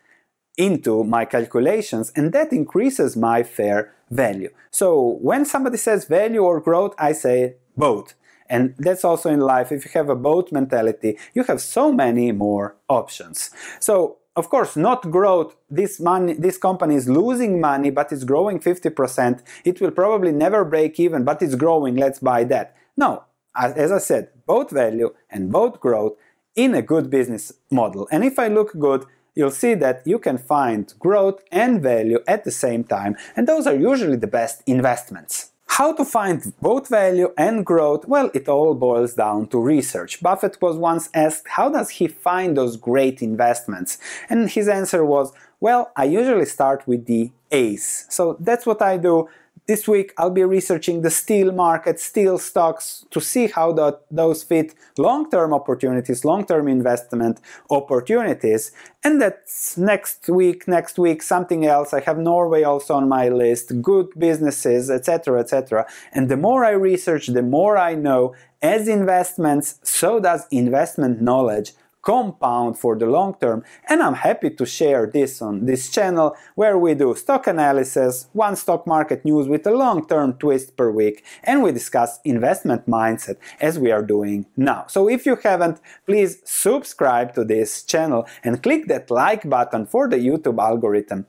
into 0.56 1.04
my 1.04 1.24
calculations 1.24 2.12
and 2.16 2.32
that 2.32 2.52
increases 2.52 3.16
my 3.16 3.42
fair 3.42 3.92
value. 4.10 4.50
So 4.70 5.18
when 5.20 5.44
somebody 5.44 5.76
says 5.76 6.04
value 6.04 6.40
or 6.40 6.60
growth, 6.60 6.94
I 6.98 7.12
say 7.12 7.56
both. 7.76 8.14
And 8.48 8.74
that's 8.78 9.04
also 9.04 9.28
in 9.28 9.40
life. 9.40 9.72
If 9.72 9.84
you 9.84 9.90
have 9.94 10.08
a 10.08 10.14
both 10.14 10.52
mentality, 10.52 11.18
you 11.34 11.42
have 11.44 11.60
so 11.60 11.92
many 11.92 12.30
more 12.30 12.76
options. 12.88 13.50
So 13.80 14.18
of 14.36 14.48
course, 14.50 14.76
not 14.76 15.10
growth. 15.10 15.56
This 15.70 15.98
money, 15.98 16.34
this 16.34 16.58
company 16.58 16.94
is 16.94 17.08
losing 17.08 17.60
money, 17.60 17.90
but 17.90 18.12
it's 18.12 18.24
growing 18.24 18.60
50%. 18.60 19.42
It 19.64 19.80
will 19.80 19.90
probably 19.90 20.32
never 20.32 20.64
break 20.64 21.00
even, 21.00 21.24
but 21.24 21.42
it's 21.42 21.54
growing. 21.54 21.96
Let's 21.96 22.18
buy 22.18 22.44
that. 22.44 22.76
No, 22.96 23.24
as 23.54 23.90
I 23.90 23.98
said, 23.98 24.28
both 24.46 24.70
value 24.70 25.14
and 25.30 25.50
both 25.50 25.80
growth 25.80 26.14
in 26.54 26.74
a 26.74 26.82
good 26.82 27.10
business 27.10 27.52
model. 27.70 28.06
And 28.12 28.24
if 28.24 28.38
I 28.38 28.48
look 28.48 28.78
good, 28.78 29.04
you'll 29.34 29.50
see 29.50 29.74
that 29.74 30.02
you 30.06 30.18
can 30.18 30.38
find 30.38 30.92
growth 30.98 31.42
and 31.50 31.82
value 31.82 32.20
at 32.26 32.44
the 32.44 32.50
same 32.50 32.84
time, 32.84 33.16
and 33.36 33.46
those 33.46 33.66
are 33.66 33.76
usually 33.76 34.16
the 34.16 34.26
best 34.26 34.62
investments. 34.66 35.52
How 35.68 35.92
to 35.92 36.04
find 36.04 36.54
both 36.62 36.88
value 36.88 37.32
and 37.36 37.66
growth? 37.66 38.06
Well, 38.06 38.30
it 38.32 38.48
all 38.48 38.74
boils 38.74 39.14
down 39.14 39.48
to 39.48 39.60
research. 39.60 40.22
Buffett 40.22 40.60
was 40.62 40.76
once 40.76 41.10
asked 41.12 41.48
how 41.48 41.68
does 41.68 41.90
he 41.90 42.08
find 42.08 42.56
those 42.56 42.76
great 42.76 43.20
investments? 43.20 43.98
And 44.30 44.48
his 44.48 44.68
answer 44.68 45.04
was, 45.04 45.32
well, 45.60 45.92
I 45.96 46.04
usually 46.04 46.46
start 46.46 46.86
with 46.86 47.06
the 47.06 47.30
A's. 47.50 48.06
So 48.08 48.36
that's 48.40 48.64
what 48.64 48.80
I 48.80 48.96
do. 48.96 49.28
This 49.66 49.88
week 49.88 50.12
I'll 50.16 50.30
be 50.30 50.44
researching 50.44 51.02
the 51.02 51.10
steel 51.10 51.50
market, 51.50 51.98
steel 51.98 52.38
stocks 52.38 53.04
to 53.10 53.20
see 53.20 53.48
how 53.48 53.72
those 54.12 54.44
fit 54.44 54.76
long-term 54.96 55.52
opportunities, 55.52 56.24
long-term 56.24 56.68
investment 56.68 57.40
opportunities. 57.68 58.70
And 59.02 59.20
that's 59.20 59.76
next 59.76 60.28
week, 60.28 60.68
next 60.68 61.00
week 61.00 61.20
something 61.20 61.66
else. 61.66 61.92
I 61.92 62.00
have 62.02 62.16
Norway 62.16 62.62
also 62.62 62.94
on 62.94 63.08
my 63.08 63.28
list, 63.28 63.82
good 63.82 64.10
businesses, 64.16 64.88
etc., 64.88 65.40
etc. 65.40 65.84
And 66.12 66.28
the 66.28 66.36
more 66.36 66.64
I 66.64 66.70
research, 66.70 67.26
the 67.26 67.42
more 67.42 67.76
I 67.76 67.96
know 67.96 68.36
as 68.62 68.86
investments, 68.86 69.80
so 69.82 70.20
does 70.20 70.46
investment 70.52 71.20
knowledge 71.20 71.72
compound 72.06 72.78
for 72.78 72.96
the 72.96 73.04
long 73.04 73.34
term 73.40 73.64
and 73.88 74.00
I'm 74.00 74.14
happy 74.14 74.50
to 74.50 74.64
share 74.64 75.10
this 75.12 75.42
on 75.42 75.66
this 75.66 75.90
channel 75.90 76.36
where 76.54 76.78
we 76.78 76.94
do 76.94 77.16
stock 77.16 77.48
analysis, 77.48 78.28
one 78.32 78.54
stock 78.54 78.86
market 78.86 79.24
news 79.24 79.48
with 79.48 79.66
a 79.66 79.72
long-term 79.72 80.34
twist 80.34 80.76
per 80.76 80.88
week 80.88 81.24
and 81.42 81.64
we 81.64 81.72
discuss 81.72 82.20
investment 82.24 82.86
mindset 82.86 83.38
as 83.60 83.80
we 83.80 83.90
are 83.90 84.02
doing 84.02 84.46
now. 84.56 84.84
So 84.86 85.08
if 85.08 85.26
you 85.26 85.34
haven't, 85.34 85.80
please 86.06 86.40
subscribe 86.44 87.34
to 87.34 87.44
this 87.44 87.82
channel 87.82 88.28
and 88.44 88.62
click 88.62 88.86
that 88.86 89.10
like 89.10 89.50
button 89.50 89.84
for 89.86 90.08
the 90.08 90.18
YouTube 90.18 90.62
algorithm 90.62 91.26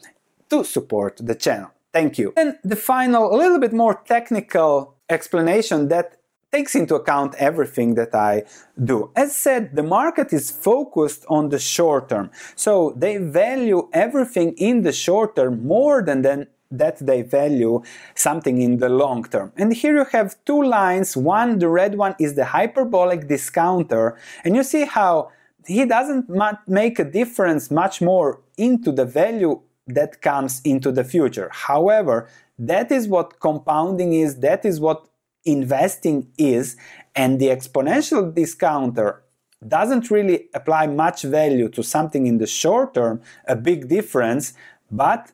to 0.52 0.64
support 0.64 1.18
the 1.18 1.34
channel. 1.34 1.72
Thank 1.92 2.20
you. 2.20 2.34
And 2.38 2.60
the 2.64 2.76
final, 2.76 3.34
a 3.34 3.38
little 3.38 3.60
bit 3.60 3.74
more 3.74 3.96
technical 4.06 4.96
explanation 5.10 5.88
that 5.88 6.18
takes 6.52 6.76
into 6.76 6.96
account 6.96 7.36
everything 7.36 7.96
that 7.96 8.16
I 8.16 8.44
do. 8.82 9.12
As 9.16 9.36
said, 9.36 9.76
the 9.76 9.84
market 9.84 10.32
is 10.32 10.50
focused 10.50 11.26
on 11.30 11.50
the 11.50 11.60
short 11.60 12.10
term. 12.10 12.32
So 12.56 12.94
they 12.96 13.18
value 13.18 13.90
everything 13.94 14.54
in 14.54 14.84
the 14.84 14.94
short 14.94 15.36
term 15.36 15.68
more 15.68 16.02
than 16.02 16.22
then 16.22 16.48
that 16.70 16.98
they 17.00 17.22
value 17.22 17.82
something 18.16 18.62
in 18.62 18.78
the 18.78 18.90
long 18.90 19.24
term. 19.24 19.52
And 19.58 19.74
here 19.74 19.96
you 19.96 20.06
have 20.12 20.36
two 20.46 20.64
lines. 20.64 21.16
One, 21.16 21.60
the 21.60 21.70
red 21.70 21.96
one 21.96 22.16
is 22.20 22.36
the 22.36 22.46
hyperbolic 22.46 23.28
discounter. 23.28 24.18
And 24.44 24.56
you 24.56 24.64
see 24.64 24.86
how 24.86 25.32
he 25.66 25.86
doesn't 25.86 26.30
make 26.68 27.00
a 27.00 27.04
difference 27.04 27.72
much 27.72 28.02
more 28.02 28.42
into 28.58 28.92
the 28.92 29.06
value 29.06 29.62
that 29.88 30.22
comes 30.22 30.62
into 30.66 30.92
the 30.92 31.04
future. 31.04 31.50
However, 31.54 32.28
that 32.60 32.92
is 32.92 33.08
what 33.08 33.40
compounding 33.40 34.14
is, 34.14 34.40
that 34.40 34.66
is 34.66 34.80
what 34.80 35.07
investing 35.48 36.28
is, 36.38 36.78
and 37.16 37.40
the 37.40 37.48
exponential 37.48 38.34
discounter 38.34 39.24
doesn't 39.68 40.12
really 40.12 40.50
apply 40.54 40.88
much 40.88 41.24
value 41.24 41.70
to 41.70 41.82
something 41.82 42.28
in 42.28 42.38
the 42.38 42.46
short 42.46 42.94
term, 42.94 43.22
a 43.48 43.56
big 43.56 43.88
difference, 43.88 44.54
but 44.92 45.32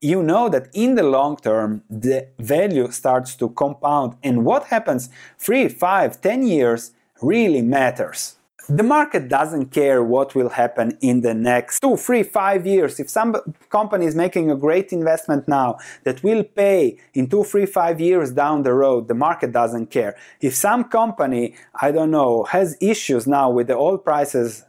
you 0.00 0.22
know 0.22 0.48
that 0.48 0.68
in 0.74 0.96
the 0.96 1.02
long 1.02 1.36
term 1.36 1.82
the 1.88 2.28
value 2.38 2.90
starts 2.90 3.34
to 3.36 3.48
compound. 3.50 4.16
And 4.22 4.44
what 4.44 4.64
happens 4.64 5.08
3 5.38 5.68
5 5.68 6.20
10 6.20 6.46
years 6.46 6.92
really 7.22 7.62
matters 7.62 8.36
the 8.68 8.82
market 8.82 9.28
doesn't 9.28 9.66
care 9.66 10.02
what 10.02 10.34
will 10.34 10.50
happen 10.50 10.96
in 11.00 11.20
the 11.20 11.34
next 11.34 11.80
two, 11.80 11.96
three, 11.96 12.22
five 12.22 12.66
years. 12.66 12.98
If 12.98 13.10
some 13.10 13.36
company 13.68 14.06
is 14.06 14.14
making 14.14 14.50
a 14.50 14.56
great 14.56 14.92
investment 14.92 15.46
now 15.48 15.78
that 16.04 16.22
will 16.22 16.44
pay 16.44 16.98
in 17.12 17.28
two, 17.28 17.44
three, 17.44 17.66
five 17.66 18.00
years 18.00 18.30
down 18.30 18.62
the 18.62 18.72
road, 18.72 19.08
the 19.08 19.14
market 19.14 19.52
doesn't 19.52 19.90
care. 19.90 20.16
If 20.40 20.54
some 20.54 20.84
company, 20.84 21.56
I 21.80 21.90
don't 21.92 22.10
know, 22.10 22.44
has 22.44 22.76
issues 22.80 23.26
now 23.26 23.50
with 23.50 23.66
the 23.66 23.76
oil 23.76 23.98
prices 23.98 24.64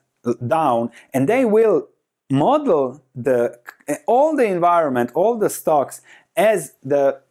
down 0.47 0.91
and 1.13 1.29
they 1.29 1.45
will 1.45 1.87
model 2.29 3.03
the 3.13 3.59
all 4.07 4.35
the 4.35 4.45
environment, 4.45 5.11
all 5.13 5.37
the 5.37 5.49
stocks 5.49 6.01
as 6.35 6.73
the 6.83 7.21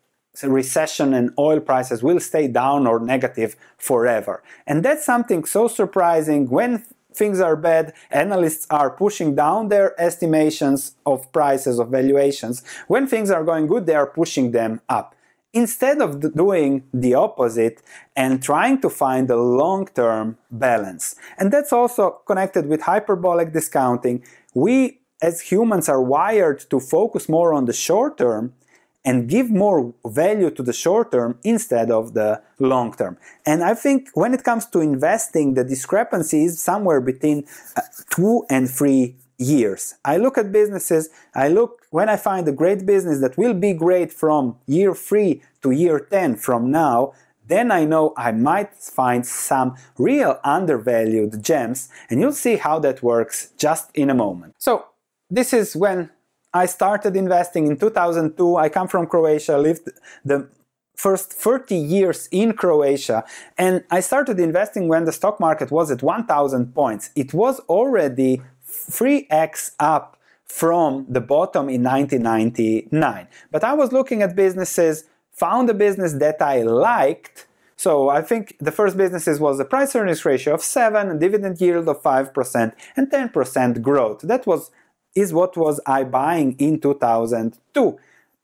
recession 0.42 1.14
and 1.14 1.30
oil 1.38 1.60
prices 1.60 2.02
will 2.02 2.20
stay 2.20 2.48
down 2.48 2.86
or 2.86 2.98
negative 2.98 3.56
forever. 3.78 4.42
And 4.66 4.84
that's 4.84 5.04
something 5.04 5.44
so 5.44 5.68
surprising 5.68 6.48
when 6.48 6.84
things 7.12 7.40
are 7.40 7.56
bad, 7.56 7.94
analysts 8.10 8.66
are 8.70 8.90
pushing 8.90 9.34
down 9.34 9.68
their 9.68 9.98
estimations 10.00 10.96
of 11.06 11.30
prices, 11.32 11.78
of 11.78 11.88
valuations. 11.88 12.64
When 12.88 13.06
things 13.06 13.30
are 13.30 13.44
going 13.44 13.68
good, 13.68 13.86
they 13.86 13.94
are 13.94 14.06
pushing 14.06 14.50
them 14.50 14.80
up. 14.88 15.14
Instead 15.52 16.02
of 16.02 16.34
doing 16.34 16.82
the 16.92 17.14
opposite 17.14 17.80
and 18.16 18.42
trying 18.42 18.80
to 18.80 18.90
find 18.90 19.30
a 19.30 19.36
long 19.36 19.86
term 19.86 20.36
balance. 20.50 21.14
And 21.38 21.52
that's 21.52 21.72
also 21.72 22.22
connected 22.26 22.66
with 22.66 22.82
hyperbolic 22.82 23.52
discounting. 23.52 24.24
We 24.52 24.98
as 25.22 25.40
humans 25.40 25.88
are 25.88 26.02
wired 26.02 26.58
to 26.70 26.80
focus 26.80 27.28
more 27.28 27.54
on 27.54 27.66
the 27.66 27.72
short 27.72 28.18
term 28.18 28.52
and 29.04 29.28
give 29.28 29.50
more 29.50 29.94
value 30.06 30.50
to 30.50 30.62
the 30.62 30.72
short 30.72 31.12
term 31.12 31.38
instead 31.44 31.90
of 31.90 32.14
the 32.14 32.40
long 32.58 32.94
term. 32.94 33.18
And 33.44 33.62
I 33.62 33.74
think 33.74 34.08
when 34.14 34.32
it 34.32 34.44
comes 34.44 34.66
to 34.66 34.80
investing, 34.80 35.54
the 35.54 35.64
discrepancy 35.64 36.44
is 36.44 36.60
somewhere 36.60 37.00
between 37.00 37.44
uh, 37.76 37.82
two 38.10 38.44
and 38.48 38.70
three 38.70 39.16
years. 39.38 39.94
I 40.04 40.16
look 40.16 40.38
at 40.38 40.52
businesses, 40.52 41.10
I 41.34 41.48
look 41.48 41.82
when 41.90 42.08
I 42.08 42.16
find 42.16 42.46
a 42.48 42.52
great 42.52 42.86
business 42.86 43.20
that 43.20 43.36
will 43.36 43.54
be 43.54 43.72
great 43.72 44.12
from 44.12 44.56
year 44.66 44.94
three 44.94 45.42
to 45.62 45.70
year 45.70 45.98
10 45.98 46.36
from 46.36 46.70
now, 46.70 47.12
then 47.46 47.70
I 47.70 47.84
know 47.84 48.14
I 48.16 48.32
might 48.32 48.74
find 48.74 49.26
some 49.26 49.76
real 49.98 50.40
undervalued 50.44 51.42
gems, 51.42 51.88
and 52.08 52.20
you'll 52.20 52.32
see 52.32 52.56
how 52.56 52.78
that 52.80 53.02
works 53.02 53.50
just 53.58 53.90
in 53.94 54.08
a 54.08 54.14
moment. 54.14 54.54
So, 54.58 54.86
this 55.30 55.52
is 55.52 55.76
when 55.76 56.10
I 56.54 56.66
started 56.66 57.16
investing 57.16 57.66
in 57.66 57.76
2002. 57.76 58.56
I 58.56 58.68
come 58.68 58.86
from 58.86 59.06
Croatia, 59.08 59.58
lived 59.58 59.90
the 60.24 60.48
first 60.94 61.32
30 61.32 61.74
years 61.74 62.28
in 62.30 62.52
Croatia, 62.52 63.24
and 63.58 63.82
I 63.90 63.98
started 63.98 64.38
investing 64.38 64.86
when 64.86 65.04
the 65.04 65.12
stock 65.12 65.40
market 65.40 65.72
was 65.72 65.90
at 65.90 66.02
1000 66.02 66.72
points. 66.72 67.10
It 67.16 67.34
was 67.34 67.58
already 67.68 68.40
3x 68.64 69.72
up 69.80 70.16
from 70.44 71.06
the 71.08 71.20
bottom 71.20 71.68
in 71.68 71.82
1999. 71.82 73.26
But 73.50 73.64
I 73.64 73.72
was 73.72 73.92
looking 73.92 74.22
at 74.22 74.36
businesses, 74.36 75.04
found 75.32 75.68
a 75.68 75.74
business 75.74 76.12
that 76.14 76.40
I 76.40 76.62
liked. 76.62 77.48
So 77.76 78.08
I 78.08 78.22
think 78.22 78.56
the 78.60 78.70
first 78.70 78.96
businesses 78.96 79.40
was 79.40 79.58
a 79.58 79.64
price 79.64 79.96
earnings 79.96 80.24
ratio 80.24 80.54
of 80.54 80.62
7, 80.62 81.10
a 81.10 81.18
dividend 81.18 81.60
yield 81.60 81.88
of 81.88 82.00
5%, 82.00 82.72
and 82.96 83.10
10% 83.10 83.82
growth. 83.82 84.20
That 84.20 84.46
was 84.46 84.70
is 85.14 85.32
what 85.32 85.56
was 85.56 85.80
I 85.86 86.04
buying 86.04 86.56
in 86.58 86.80
2002. 86.80 87.98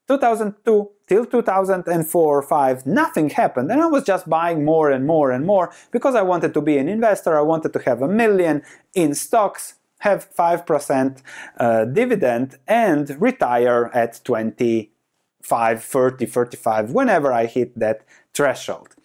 2002 0.08 0.90
till 1.06 1.24
2004 1.26 2.38
or 2.38 2.42
5 2.42 2.86
nothing 2.86 3.30
happened. 3.30 3.70
And 3.70 3.80
i 3.80 3.86
was 3.86 4.04
just 4.04 4.28
buying 4.28 4.64
more 4.64 4.90
and 4.90 5.06
more 5.06 5.30
and 5.30 5.46
more 5.46 5.72
because 5.90 6.14
i 6.14 6.22
wanted 6.22 6.52
to 6.54 6.60
be 6.60 6.78
an 6.78 6.88
investor. 6.88 7.38
I 7.38 7.42
wanted 7.42 7.72
to 7.74 7.80
have 7.80 8.02
a 8.02 8.08
million 8.08 8.62
in 8.94 9.14
stocks 9.14 9.74
have 10.00 10.34
5% 10.34 11.22
uh, 11.58 11.84
dividend 11.84 12.58
and 12.66 13.20
retire 13.20 13.90
at 13.92 14.20
25 14.24 15.84
30 15.84 16.26
35 16.26 16.90
whenever 16.90 17.32
i 17.32 17.46
hit 17.46 17.78
that 17.78 18.04
threshold. 18.34 18.96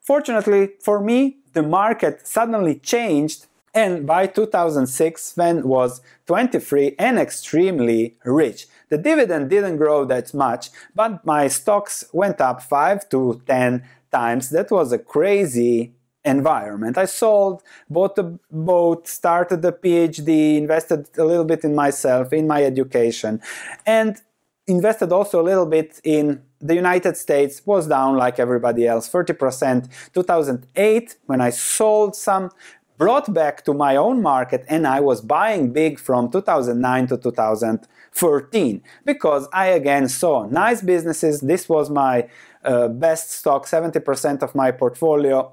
Fortunately 0.00 0.72
for 0.80 1.00
me 1.00 1.38
the 1.54 1.62
market 1.62 2.26
suddenly 2.26 2.76
changed 2.76 3.46
and 3.74 4.06
by 4.06 4.26
2006 4.26 5.22
Sven 5.22 5.66
was 5.66 6.00
23 6.26 6.94
and 6.98 7.18
extremely 7.18 8.16
rich. 8.24 8.66
The 8.88 8.98
dividend 8.98 9.50
didn't 9.50 9.78
grow 9.78 10.04
that 10.04 10.32
much, 10.32 10.70
but 10.94 11.24
my 11.26 11.48
stocks 11.48 12.04
went 12.12 12.40
up 12.40 12.62
5 12.62 13.08
to 13.10 13.42
10 13.46 13.82
times. 14.12 14.50
That 14.50 14.70
was 14.70 14.92
a 14.92 14.98
crazy 14.98 15.94
environment. 16.24 16.96
I 16.96 17.04
sold, 17.04 17.62
bought 17.90 18.16
a 18.18 18.38
boat, 18.50 19.08
started 19.08 19.64
a 19.64 19.72
PhD, 19.72 20.56
invested 20.56 21.08
a 21.18 21.24
little 21.24 21.44
bit 21.44 21.64
in 21.64 21.74
myself, 21.74 22.32
in 22.32 22.46
my 22.46 22.64
education, 22.64 23.40
and 23.84 24.16
invested 24.66 25.12
also 25.12 25.40
a 25.40 25.46
little 25.50 25.66
bit 25.66 26.00
in 26.04 26.42
the 26.60 26.74
United 26.74 27.16
States 27.16 27.60
was 27.66 27.86
down 27.86 28.16
like 28.16 28.38
everybody 28.38 28.86
else 28.86 29.10
30% 29.10 29.88
2008 30.14 31.16
when 31.26 31.42
I 31.42 31.50
sold 31.50 32.16
some 32.16 32.50
brought 32.96 33.32
back 33.32 33.64
to 33.64 33.74
my 33.74 33.96
own 33.96 34.22
market 34.22 34.64
and 34.68 34.86
I 34.86 35.00
was 35.00 35.20
buying 35.20 35.72
big 35.72 35.98
from 35.98 36.30
2009 36.30 37.06
to 37.08 37.16
2013 37.16 38.82
because 39.04 39.48
I 39.52 39.66
again 39.66 40.08
saw 40.08 40.46
nice 40.46 40.80
businesses. 40.82 41.40
This 41.40 41.68
was 41.68 41.90
my 41.90 42.28
uh, 42.64 42.88
best 42.88 43.30
stock, 43.32 43.66
70% 43.66 44.42
of 44.42 44.54
my 44.54 44.70
portfolio 44.70 45.52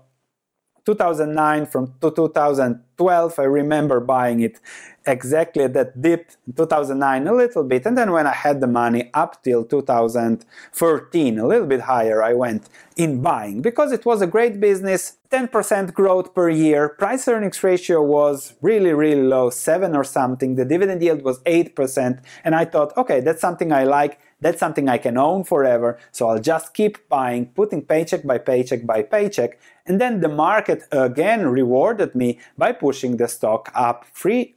2009 0.86 1.66
from 1.66 1.94
to 2.02 2.12
2012 2.12 3.40
i 3.40 3.44
remember 3.44 4.00
buying 4.00 4.42
it 4.42 4.60
exactly 5.06 5.64
at 5.64 5.74
that 5.74 6.00
dip 6.02 6.32
in 6.48 6.54
2009 6.54 7.28
a 7.28 7.34
little 7.34 7.64
bit. 7.64 7.86
And 7.86 7.98
then 7.98 8.12
when 8.12 8.28
i 8.28 8.34
had 8.34 8.62
the 8.62 8.68
money 8.68 9.10
up 9.14 9.44
till 9.44 9.64
2013 9.64 11.40
a 11.40 11.48
little 11.48 11.66
bit 11.66 11.82
higher 11.82 12.22
i 12.22 12.34
went 12.34 12.70
in 12.96 13.22
buying. 13.22 13.62
Because 13.62 13.92
it 13.92 14.06
was 14.06 14.22
a 14.22 14.28
great 14.28 14.60
business 14.60 15.18
10% 15.32 15.94
growth 15.94 16.36
per 16.36 16.50
year. 16.50 16.90
Price 16.90 17.26
earnings 17.28 17.64
ratio 17.64 18.04
was 18.04 18.54
really 18.62 18.94
really 18.94 19.24
low 19.24 19.50
7 19.50 19.96
or 19.96 20.04
something. 20.04 20.56
The 20.56 20.66
dividend 20.66 21.02
yield 21.02 21.24
was 21.24 21.40
8% 21.40 22.22
and 22.44 22.56
i 22.56 22.66
thought 22.66 22.96
okay 22.98 23.22
that's 23.22 23.42
something 23.42 23.72
i 23.72 23.84
like 23.84 24.20
that's 24.42 24.60
something 24.60 24.90
I 24.90 24.98
can 24.98 25.18
own 25.18 25.44
forever, 25.44 25.98
so 26.12 26.28
I'll 26.28 26.40
just 26.40 26.74
keep 26.74 27.08
buying, 27.08 27.48
putting 27.48 27.84
paycheck 27.84 28.24
by 28.26 28.40
paycheck 28.40 28.86
by 28.86 29.04
paycheck, 29.04 29.60
and 29.86 30.02
then 30.02 30.22
the 30.22 30.30
market 30.30 30.84
again 30.92 31.48
rewarded 31.48 32.16
me 32.16 32.40
by 32.58 32.74
pushing 32.74 33.18
the 33.18 33.28
stock 33.28 33.72
up 33.74 34.06
three 34.14 34.56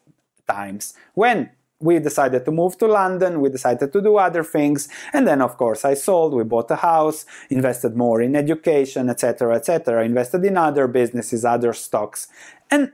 times. 0.48 0.94
When 1.14 1.50
we 1.80 1.98
decided 1.98 2.44
to 2.46 2.50
move 2.50 2.78
to 2.78 2.86
London, 2.86 3.40
we 3.40 3.50
decided 3.50 3.92
to 3.92 4.00
do 4.00 4.16
other 4.16 4.42
things, 4.42 4.88
and 5.12 5.28
then 5.28 5.42
of 5.42 5.56
course 5.58 5.84
I 5.84 5.94
sold, 5.94 6.32
we 6.32 6.44
bought 6.44 6.70
a 6.70 6.76
house, 6.76 7.26
invested 7.50 7.94
more 7.94 8.22
in 8.22 8.34
education, 8.34 9.10
etc., 9.10 9.54
etc., 9.56 10.04
invested 10.04 10.44
in 10.44 10.56
other 10.56 10.86
businesses, 10.88 11.44
other 11.44 11.72
stocks. 11.74 12.28
And 12.70 12.92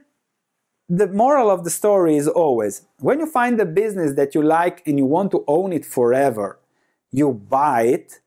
the 0.89 1.07
moral 1.07 1.49
of 1.49 1.63
the 1.63 1.69
story 1.69 2.17
is 2.17 2.27
always 2.27 2.85
when 2.99 3.19
you 3.19 3.25
find 3.25 3.57
a 3.61 3.65
business 3.65 4.15
that 4.15 4.35
you 4.35 4.41
like 4.41 4.85
and 4.85 4.97
you 4.97 5.05
want 5.05 5.31
to 5.31 5.45
own 5.47 5.71
it 5.71 5.85
forever, 5.85 6.59
you 7.11 7.33
buy 7.33 7.83
it. 7.83 8.19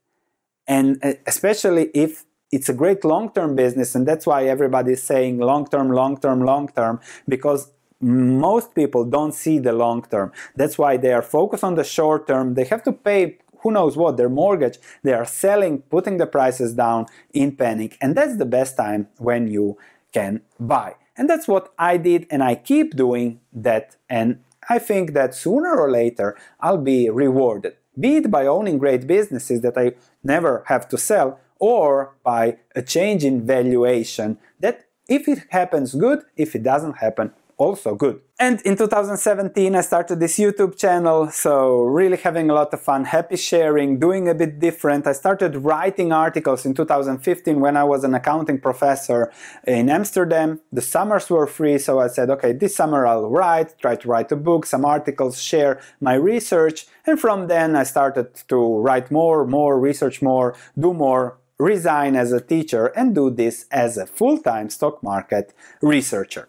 And 0.66 0.98
uh, 1.04 1.14
especially 1.26 1.90
if 1.94 2.24
it's 2.50 2.68
a 2.68 2.74
great 2.74 3.04
long-term 3.04 3.56
business 3.56 3.94
and 3.94 4.06
that's 4.06 4.26
why 4.26 4.44
everybody 4.46 4.92
is 4.92 5.02
saying 5.02 5.38
long-term 5.38 5.90
long-term 5.90 6.44
long-term 6.44 7.00
because 7.28 7.72
most 8.00 8.74
people 8.74 9.04
don't 9.04 9.32
see 9.32 9.58
the 9.58 9.72
long 9.72 10.02
term 10.02 10.30
that's 10.54 10.78
why 10.78 10.96
they 10.96 11.12
are 11.12 11.22
focused 11.22 11.64
on 11.64 11.74
the 11.74 11.82
short 11.82 12.26
term 12.28 12.54
they 12.54 12.64
have 12.64 12.82
to 12.82 12.92
pay 12.92 13.38
who 13.64 13.72
knows 13.72 13.96
what 13.96 14.16
their 14.16 14.28
mortgage. 14.28 14.78
They 15.02 15.14
are 15.14 15.24
selling 15.24 15.82
putting 15.82 16.18
the 16.18 16.26
prices 16.26 16.74
down 16.74 17.06
in 17.32 17.56
panic. 17.56 17.96
And 18.00 18.14
that's 18.14 18.36
the 18.36 18.44
best 18.44 18.76
time 18.76 19.08
when 19.16 19.48
you 19.48 19.78
can 20.12 20.42
buy. 20.60 20.94
And 21.16 21.28
that's 21.28 21.48
what 21.48 21.72
i 21.78 21.96
did 21.96 22.26
and 22.30 22.42
i 22.42 22.54
keep 22.54 22.94
doing 22.94 23.40
that. 23.52 23.96
And 24.08 24.40
i 24.68 24.78
think 24.78 25.12
that 25.14 25.34
sooner 25.34 25.74
or 25.74 25.90
later 25.90 26.36
i'll 26.60 26.84
be 26.94 27.10
rewarded 27.10 27.74
be 27.98 28.16
it 28.16 28.30
by 28.30 28.46
owning 28.46 28.78
great 28.78 29.06
businesses 29.06 29.60
that 29.62 29.76
I 29.76 29.92
never 30.22 30.64
have 30.66 30.88
to 30.88 30.98
sell, 30.98 31.40
or 31.58 32.14
by 32.22 32.58
a 32.74 32.82
change 32.82 33.24
in 33.24 33.46
valuation 33.46 34.38
that 34.60 34.84
if 35.08 35.28
it 35.28 35.40
happens 35.50 35.94
good, 35.94 36.22
if 36.36 36.54
it 36.54 36.62
doesn't 36.62 36.98
happen, 36.98 37.32
also 37.56 37.94
good. 37.94 38.20
And 38.38 38.60
in 38.62 38.76
2017, 38.76 39.76
I 39.76 39.80
started 39.80 40.18
this 40.18 40.38
YouTube 40.38 40.76
channel, 40.76 41.30
so 41.30 41.82
really 41.82 42.16
having 42.16 42.50
a 42.50 42.54
lot 42.54 42.74
of 42.74 42.80
fun, 42.80 43.04
happy 43.04 43.36
sharing, 43.36 44.00
doing 44.00 44.28
a 44.28 44.34
bit 44.34 44.58
different. 44.58 45.06
I 45.06 45.12
started 45.12 45.56
writing 45.56 46.12
articles 46.12 46.66
in 46.66 46.74
2015 46.74 47.60
when 47.60 47.76
I 47.76 47.84
was 47.84 48.02
an 48.02 48.14
accounting 48.14 48.60
professor 48.60 49.32
in 49.66 49.88
Amsterdam. 49.88 50.60
The 50.72 50.82
summers 50.82 51.30
were 51.30 51.46
free, 51.46 51.78
so 51.78 52.00
I 52.00 52.08
said, 52.08 52.28
okay, 52.30 52.52
this 52.52 52.74
summer 52.74 53.06
I'll 53.06 53.30
write, 53.30 53.78
try 53.78 53.94
to 53.96 54.08
write 54.08 54.32
a 54.32 54.36
book, 54.36 54.66
some 54.66 54.84
articles, 54.84 55.40
share 55.40 55.80
my 56.00 56.14
research. 56.14 56.86
And 57.06 57.20
from 57.20 57.46
then, 57.46 57.76
I 57.76 57.84
started 57.84 58.34
to 58.48 58.78
write 58.78 59.10
more, 59.12 59.46
more, 59.46 59.78
research 59.78 60.22
more, 60.22 60.56
do 60.76 60.92
more, 60.92 61.38
resign 61.58 62.16
as 62.16 62.32
a 62.32 62.40
teacher, 62.40 62.86
and 62.86 63.14
do 63.14 63.30
this 63.30 63.66
as 63.70 63.96
a 63.96 64.06
full 64.06 64.38
time 64.38 64.70
stock 64.70 65.02
market 65.02 65.54
researcher. 65.80 66.48